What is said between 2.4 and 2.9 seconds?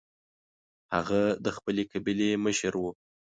مشر و.